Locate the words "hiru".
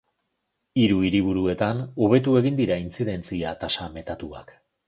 0.83-0.95